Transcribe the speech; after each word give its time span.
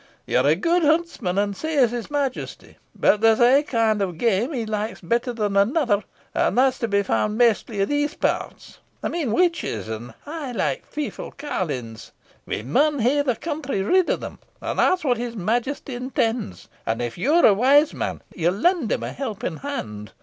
You're 0.25 0.47
a 0.47 0.55
gude 0.55 0.81
huntsman, 0.81 1.37
and 1.37 1.55
sae 1.55 1.75
is 1.75 1.91
his 1.91 2.09
Majesty; 2.09 2.79
but 2.95 3.21
there's 3.21 3.39
ae 3.39 3.61
kind 3.61 4.01
o' 4.01 4.11
game 4.11 4.51
he 4.51 4.65
likes 4.65 4.99
better 4.99 5.31
than 5.31 5.55
anither, 5.55 6.03
and 6.33 6.57
that's 6.57 6.79
to 6.79 6.87
be 6.87 7.03
found 7.03 7.37
maistly 7.37 7.83
i' 7.83 7.85
these 7.85 8.15
pairts 8.15 8.79
I 9.03 9.09
mean 9.09 9.31
witches, 9.31 9.87
and 9.89 10.15
sic 10.25 10.55
like 10.55 10.91
fearfu' 10.91 11.37
carlines. 11.37 12.13
We 12.47 12.63
maun 12.63 12.97
hae 12.97 13.21
the 13.21 13.35
country 13.35 13.83
rid 13.83 14.09
o' 14.09 14.15
them, 14.15 14.39
and 14.59 14.79
that's 14.79 15.03
what 15.03 15.17
his 15.19 15.35
Majesty 15.35 15.93
intends, 15.93 16.67
and 16.83 16.99
if 16.99 17.15
you're 17.19 17.45
a 17.45 17.53
wise 17.53 17.93
man 17.93 18.23
you'll 18.35 18.55
lend 18.55 18.91
him 18.91 19.03
a 19.03 19.11
helping 19.11 19.57
hand. 19.57 20.13